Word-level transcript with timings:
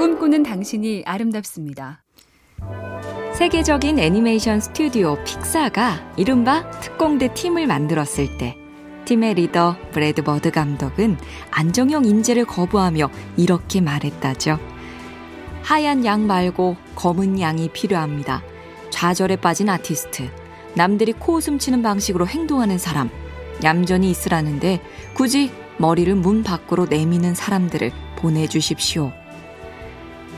꿈꾸는 0.00 0.44
당신이 0.44 1.02
아름답습니다. 1.04 2.02
세계적인 3.34 3.98
애니메이션 3.98 4.58
스튜디오 4.58 5.22
픽사가 5.24 6.14
이른바 6.16 6.70
특공대 6.80 7.34
팀을 7.34 7.66
만들었을 7.66 8.38
때 8.38 8.56
팀의 9.04 9.34
리더 9.34 9.76
브래드 9.90 10.22
버드 10.22 10.52
감독은 10.52 11.18
안정형 11.50 12.06
인재를 12.06 12.46
거부하며 12.46 13.10
이렇게 13.36 13.82
말했다죠. 13.82 14.58
하얀 15.64 16.06
양 16.06 16.26
말고 16.26 16.78
검은 16.94 17.38
양이 17.38 17.68
필요합니다. 17.68 18.42
좌절에 18.88 19.36
빠진 19.36 19.68
아티스트, 19.68 20.30
남들이 20.76 21.12
코웃음 21.12 21.58
치는 21.58 21.82
방식으로 21.82 22.26
행동하는 22.26 22.78
사람, 22.78 23.10
얌전히 23.62 24.10
있으라는데 24.10 24.80
굳이 25.12 25.50
머리를 25.76 26.14
문 26.14 26.42
밖으로 26.42 26.86
내미는 26.86 27.34
사람들을 27.34 27.92
보내주십시오. 28.16 29.12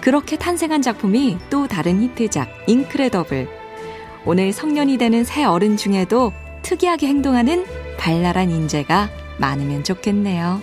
그렇게 0.03 0.37
탄생한 0.37 0.83
작품이 0.83 1.39
또 1.49 1.69
다른 1.69 2.03
히트작, 2.03 2.65
인크레더블. 2.67 3.49
오늘 4.27 4.53
성년이 4.53 4.99
되는 4.99 5.23
새 5.23 5.45
어른 5.45 5.77
중에도 5.77 6.33
특이하게 6.63 7.07
행동하는 7.07 7.65
발랄한 7.99 8.51
인재가 8.51 9.09
많으면 9.39 9.85
좋겠네요. 9.85 10.61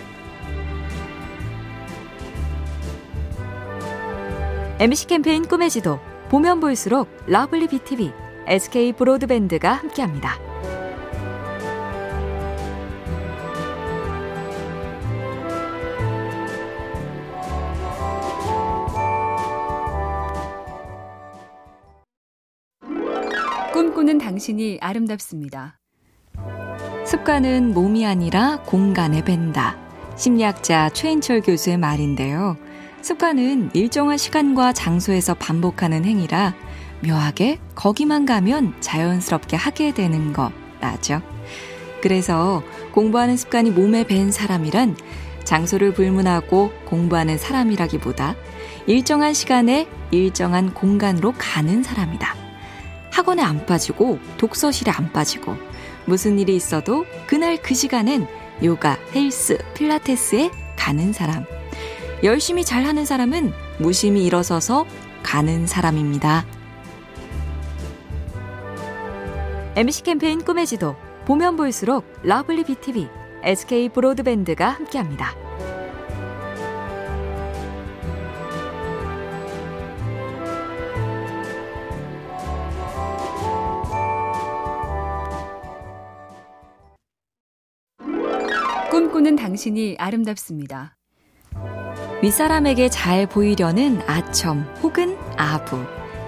MC 4.80 5.08
캠페인 5.08 5.48
꿈의 5.48 5.70
지도, 5.70 6.00
보면 6.28 6.60
볼수록 6.60 7.08
lovely 7.26 7.68
BTV, 7.68 8.12
SK 8.46 8.92
브로드밴드가 8.94 9.72
함께합니다. 9.72 10.49
꿈꾸는 24.10 24.18
당신이 24.18 24.80
아름답습니다. 24.82 25.78
습관은 27.06 27.76
몸이 27.76 28.08
아니라 28.08 28.60
공간에 28.66 29.24
밴다. 29.24 29.78
심리학자 30.16 30.90
최인철 30.90 31.42
교수의 31.42 31.78
말인데요. 31.78 32.58
습관은 33.04 33.70
일정한 33.74 34.18
시간과 34.18 34.74
장소에서 34.74 35.36
반복하는 35.36 36.06
행위라 36.06 36.56
묘하게 37.06 37.60
거기만 37.76 38.26
가면 38.26 38.74
자연스럽게 38.82 39.56
하게 39.56 39.94
되는 39.94 40.34
거라죠. 40.34 41.22
그래서 42.02 42.64
공부하는 42.92 43.38
습관이 43.38 43.70
몸에 43.70 44.08
밴 44.08 44.32
사람이란 44.32 44.98
장소를 45.44 45.94
불문하고 45.94 46.72
공부하는 46.86 47.38
사람이라기보다 47.38 48.36
일정한 48.88 49.36
시간에 49.36 49.88
일정한 50.10 50.74
공간으로 50.74 51.36
가는 51.38 51.84
사람이다. 51.84 52.39
학원에 53.20 53.42
안 53.42 53.66
빠지고 53.66 54.18
독서실에 54.38 54.94
안 54.94 55.12
빠지고 55.12 55.58
무슨 56.06 56.40
일이 56.40 56.56
있어도 56.56 57.06
그날 57.28 57.62
그 57.62 57.76
시간엔 57.76 58.26
요가, 58.64 58.98
헬스, 59.14 59.58
필라테스에 59.74 60.50
가는 60.78 61.12
사람. 61.12 61.44
열심히 62.24 62.64
잘하는 62.64 63.04
사람은 63.04 63.52
무심히 63.78 64.26
일어서서 64.26 64.86
가는 65.22 65.68
사람입니다. 65.68 66.46
MC 69.76 70.04
캠페인 70.04 70.42
꿈의 70.42 70.66
지도 70.66 70.96
보면 71.26 71.58
볼수록 71.58 72.06
lovely 72.24 72.64
BTV, 72.64 73.10
SK 73.44 73.90
브로드밴드가 73.90 74.70
함께합니다. 74.70 75.49
꿈꾸는 88.90 89.36
당신이 89.36 89.98
아름답습니다. 90.00 90.96
윗사람에게 92.24 92.90
잘 92.90 93.28
보이려는 93.28 94.02
아첨 94.08 94.62
혹은 94.82 95.16
아부 95.38 95.86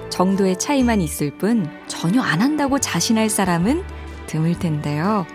정도의 0.09 0.59
차이만 0.59 1.01
있을 1.01 1.35
뿐 1.37 1.67
전혀 1.87 2.21
안 2.21 2.39
한다고 2.39 2.77
자신할 2.77 3.29
사람은 3.29 3.81
드물 4.27 4.59
텐데요. 4.59 5.25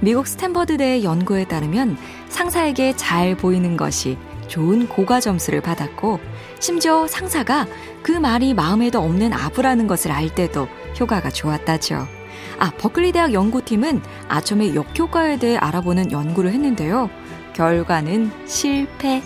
미국 0.00 0.26
스탠퍼드대의 0.26 1.04
연구에 1.04 1.44
따르면 1.44 1.96
상사에게 2.28 2.96
잘 2.96 3.36
보이는 3.36 3.76
것이 3.76 4.18
좋은 4.48 4.88
고가 4.88 5.20
점수를 5.20 5.60
받았고 5.60 6.18
심지어 6.58 7.06
상사가 7.06 7.66
그 8.02 8.10
말이 8.10 8.52
마음에도 8.52 8.98
없는 9.00 9.32
아부라는 9.32 9.86
것을 9.86 10.10
알 10.10 10.34
때도 10.34 10.66
효과가 10.98 11.30
좋았다죠. 11.30 12.23
아, 12.58 12.70
버클리 12.78 13.12
대학 13.12 13.32
연구팀은 13.32 14.00
아첨의 14.28 14.74
역효과에 14.74 15.38
대해 15.38 15.56
알아보는 15.56 16.12
연구를 16.12 16.52
했는데요. 16.52 17.10
결과는 17.54 18.30
실패. 18.46 19.22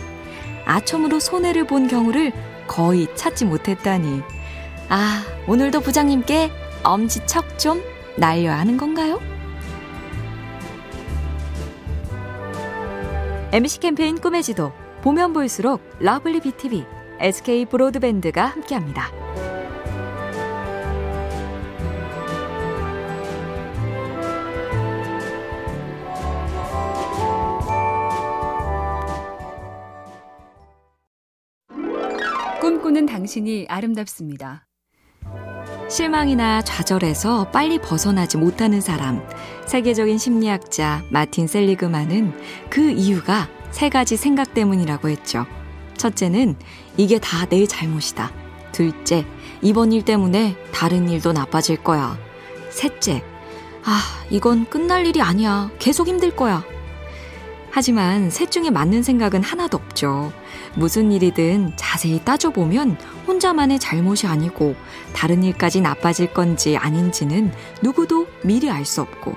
아첨으로 0.64 1.18
손해를 1.18 1.66
본 1.66 1.88
경우를 1.88 2.32
거의 2.66 3.08
찾지 3.16 3.46
못했다니. 3.46 4.22
아, 4.88 5.24
오늘도 5.46 5.80
부장님께 5.80 6.50
엄지척 6.82 7.58
좀 7.58 7.82
날려야 8.16 8.58
하는 8.58 8.76
건가요? 8.76 9.20
MC 13.52 13.80
캠페인 13.80 14.20
꿈의 14.20 14.42
지도 14.42 14.72
보면 15.02 15.32
볼수록 15.32 15.80
lovely 16.00 16.40
BTV, 16.40 16.84
SK 17.20 17.64
브로드밴드가 17.66 18.44
함께합니다. 18.44 19.27
당신이 33.22 33.66
아름답습니다. 33.68 34.64
실망이나 35.90 36.62
좌절에서 36.62 37.50
빨리 37.50 37.80
벗어나지 37.80 38.36
못하는 38.36 38.80
사람, 38.80 39.26
세계적인 39.66 40.18
심리학자 40.18 41.02
마틴 41.10 41.48
셀리그만은 41.48 42.32
그 42.70 42.90
이유가 42.92 43.48
세 43.72 43.88
가지 43.88 44.16
생각 44.16 44.54
때문이라고 44.54 45.08
했죠. 45.08 45.46
첫째는 45.96 46.54
이게 46.96 47.18
다 47.18 47.44
내 47.46 47.66
잘못이다. 47.66 48.30
둘째, 48.70 49.26
이번 49.62 49.90
일 49.90 50.04
때문에 50.04 50.54
다른 50.72 51.08
일도 51.08 51.32
나빠질 51.32 51.82
거야. 51.82 52.16
셋째, 52.70 53.24
아, 53.84 54.00
이건 54.30 54.64
끝날 54.66 55.06
일이 55.06 55.20
아니야. 55.20 55.72
계속 55.80 56.06
힘들 56.06 56.36
거야. 56.36 56.62
하지만 57.70 58.30
셋 58.30 58.50
중에 58.50 58.70
맞는 58.70 59.02
생각은 59.02 59.42
하나도 59.42 59.76
없죠. 59.76 60.32
무슨 60.74 61.12
일이든 61.12 61.72
자세히 61.76 62.22
따져보면 62.24 62.96
혼자만의 63.26 63.78
잘못이 63.78 64.26
아니고 64.26 64.74
다른 65.12 65.44
일까지 65.44 65.80
나빠질 65.80 66.32
건지 66.32 66.76
아닌지는 66.76 67.52
누구도 67.82 68.26
미리 68.42 68.70
알 68.70 68.84
수 68.84 69.02
없고 69.02 69.36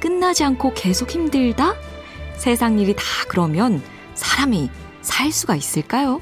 끝나지 0.00 0.44
않고 0.44 0.72
계속 0.74 1.10
힘들다? 1.10 1.74
세상 2.36 2.78
일이 2.78 2.94
다 2.94 3.02
그러면 3.28 3.82
사람이 4.14 4.70
살 5.02 5.30
수가 5.32 5.56
있을까요? 5.56 6.20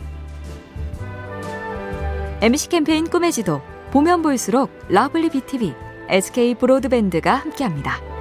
MC 2.40 2.68
캠페인 2.68 3.08
꿈의 3.08 3.32
지도 3.32 3.60
보면 3.92 4.22
볼수록 4.22 4.70
lovely 4.88 5.30
BTV, 5.30 5.74
SK 6.08 6.54
브로드밴드가 6.56 7.34
함께합니다. 7.34 8.15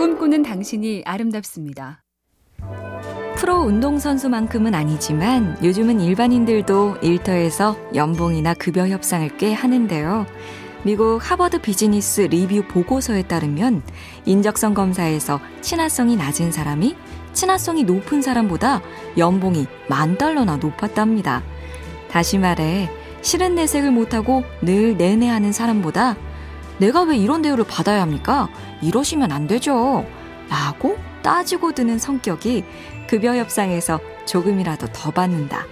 꿈꾸는 0.00 0.42
당신이 0.42 1.02
아름답습니다. 1.04 2.02
프로 3.36 3.56
운동선수만큼은 3.58 4.74
아니지만 4.74 5.62
요즘은 5.62 6.00
일반인들도 6.00 6.96
일터에서 7.02 7.76
연봉이나 7.94 8.54
급여 8.54 8.88
협상을 8.88 9.36
꽤 9.36 9.52
하는데요. 9.52 10.24
미국 10.84 11.18
하버드 11.20 11.60
비즈니스 11.60 12.22
리뷰 12.22 12.62
보고서에 12.66 13.24
따르면 13.24 13.82
인적성 14.24 14.72
검사에서 14.72 15.38
친화성이 15.60 16.16
낮은 16.16 16.50
사람이 16.50 16.96
친화성이 17.34 17.84
높은 17.84 18.22
사람보다 18.22 18.80
연봉이 19.18 19.66
만 19.86 20.16
달러나 20.16 20.56
높았답니다. 20.56 21.42
다시 22.10 22.38
말해, 22.38 22.88
실은 23.20 23.54
내색을 23.54 23.90
못하고 23.90 24.44
늘 24.62 24.96
내내 24.96 25.28
하는 25.28 25.52
사람보다 25.52 26.16
내가 26.80 27.02
왜 27.02 27.16
이런 27.16 27.42
대우를 27.42 27.64
받아야 27.64 28.00
합니까? 28.00 28.48
이러시면 28.80 29.30
안 29.32 29.46
되죠. 29.46 30.06
라고 30.48 30.98
따지고 31.22 31.72
드는 31.72 31.98
성격이 31.98 32.64
급여 33.06 33.36
협상에서 33.36 34.00
조금이라도 34.24 34.86
더 34.92 35.10
받는다. 35.10 35.66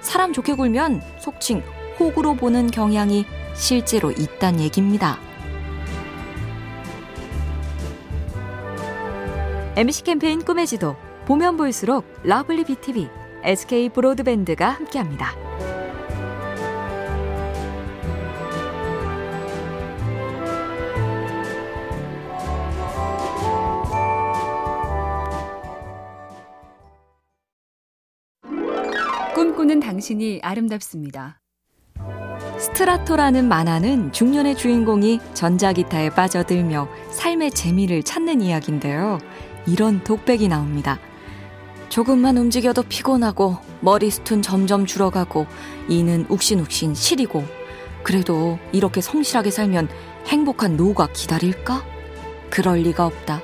사람 0.00 0.32
좋게 0.32 0.54
굴면 0.54 1.02
속칭 1.18 1.62
호구로 2.00 2.34
보는 2.34 2.70
경향이 2.70 3.26
실제로 3.54 4.10
있단 4.10 4.60
얘기입니다. 4.60 5.18
MC 9.76 10.04
캠페인 10.04 10.42
꿈의 10.42 10.66
지도 10.66 10.96
보면 11.26 11.58
볼수록 11.58 12.06
lovely 12.22 12.64
BTV, 12.64 13.10
SK 13.42 13.90
브로드밴드가 13.90 14.70
함께합니다. 14.70 15.45
당신이 29.96 30.40
아름답습니다. 30.42 31.40
스트라토라는 32.58 33.48
만화는 33.48 34.12
중년의 34.12 34.54
주인공이 34.54 35.20
전자기타에 35.32 36.10
빠져들며 36.10 36.86
삶의 37.12 37.52
재미를 37.52 38.02
찾는 38.02 38.42
이야기인데요. 38.42 39.18
이런 39.66 40.04
독백이 40.04 40.48
나옵니다. 40.48 40.98
조금만 41.88 42.36
움직여도 42.36 42.82
피곤하고 42.82 43.56
머리숱은 43.80 44.42
점점 44.42 44.84
줄어가고 44.84 45.46
이는 45.88 46.26
욱신욱신 46.28 46.94
시리고 46.94 47.42
그래도 48.02 48.58
이렇게 48.72 49.00
성실하게 49.00 49.50
살면 49.50 49.88
행복한 50.26 50.76
노후가 50.76 51.08
기다릴까? 51.14 51.82
그럴 52.50 52.80
리가 52.80 53.06
없다. 53.06 53.40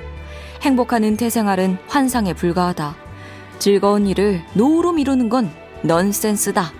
행복한 0.61 1.03
은퇴 1.03 1.31
생활은 1.31 1.79
환상에 1.87 2.35
불과하다. 2.35 2.95
즐거운 3.59 4.07
일을 4.07 4.43
노후로 4.53 4.93
미루는 4.93 5.31
건 5.31 5.62
넌센스다. 5.83 6.73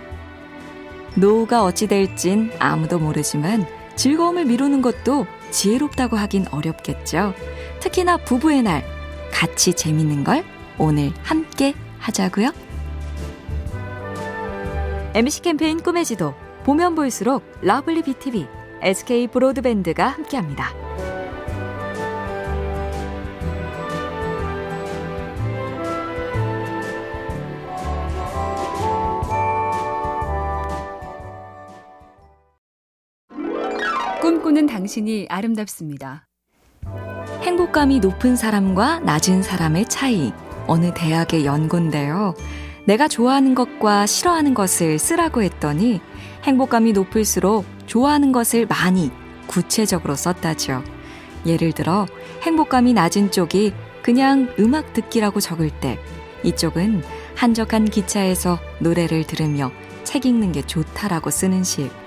노후가 1.15 1.63
어찌 1.63 1.87
될진 1.87 2.51
아무도 2.59 2.99
모르지만 2.99 3.67
즐거움을 3.95 4.45
미루는 4.45 4.81
것도 4.81 5.27
지혜롭다고 5.51 6.17
하긴 6.17 6.47
어렵겠죠. 6.49 7.33
특히나 7.79 8.17
부부의 8.17 8.63
날 8.63 8.83
같이 9.31 9.73
재밌는 9.73 10.23
걸 10.23 10.43
오늘 10.77 11.11
함께 11.21 11.75
하자고요. 11.99 12.51
MC 15.13 15.41
캠페인 15.43 15.81
꿈의 15.81 16.05
지도 16.05 16.33
보면 16.63 16.95
볼수록 16.95 17.43
lovely 17.61 18.01
BTV, 18.01 18.47
SK 18.81 19.27
브로드밴드가 19.27 20.07
함께합니다. 20.07 20.82
꿈꾸는 34.53 34.67
당신이 34.67 35.25
아름답습니다. 35.29 36.27
행복감이 37.41 37.99
높은 37.99 38.35
사람과 38.35 38.99
낮은 38.99 39.41
사람의 39.41 39.89
차이. 39.89 40.31
어느 40.67 40.93
대학의 40.93 41.45
연구인데요. 41.45 42.35
내가 42.85 43.07
좋아하는 43.07 43.55
것과 43.55 44.05
싫어하는 44.05 44.53
것을 44.53 44.99
쓰라고 44.99 45.41
했더니 45.41 46.01
행복감이 46.43 46.93
높을수록 46.93 47.65
좋아하는 47.87 48.31
것을 48.31 48.67
많이 48.67 49.11
구체적으로 49.47 50.15
썼다죠. 50.15 50.83
예를 51.47 51.71
들어 51.71 52.05
행복감이 52.43 52.93
낮은 52.93 53.31
쪽이 53.31 53.73
그냥 54.03 54.53
음악 54.59 54.93
듣기라고 54.93 55.39
적을 55.39 55.71
때 55.71 55.97
이쪽은 56.43 57.01
한적한 57.35 57.85
기차에서 57.85 58.59
노래를 58.79 59.25
들으며 59.25 59.71
책 60.03 60.25
읽는 60.27 60.51
게 60.51 60.61
좋다라고 60.61 61.31
쓰는 61.31 61.63
식. 61.63 62.02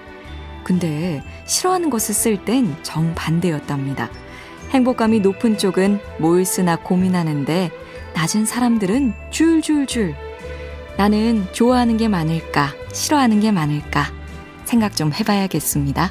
근데 0.66 1.22
싫어하는 1.44 1.90
것을 1.90 2.12
쓸 2.12 2.44
땐 2.44 2.74
정반대였답니다. 2.82 4.10
행복감이 4.70 5.20
높은 5.20 5.58
쪽은 5.58 6.00
뭘 6.18 6.44
쓰나 6.44 6.74
고민하는데 6.74 7.70
낮은 8.14 8.46
사람들은 8.46 9.14
줄줄줄. 9.30 10.16
나는 10.96 11.46
좋아하는 11.52 11.96
게 11.96 12.08
많을까, 12.08 12.74
싫어하는 12.92 13.38
게 13.38 13.52
많을까 13.52 14.06
생각 14.64 14.96
좀 14.96 15.12
해봐야겠습니다. 15.12 16.10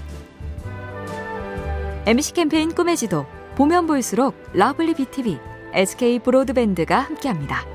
MC 2.06 2.32
캠페인 2.32 2.74
꿈의 2.74 2.96
지도 2.96 3.26
보면 3.56 3.88
볼수록 3.88 4.42
lovely 4.54 4.94
BTV, 4.94 5.38
SK 5.74 6.20
브로드밴드가 6.20 6.98
함께합니다. 6.98 7.75